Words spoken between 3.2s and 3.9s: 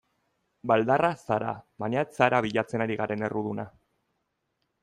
erruduna.